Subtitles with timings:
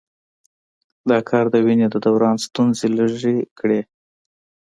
[1.09, 3.81] دا کار د وینې د دوران ستونزې لږې کړي.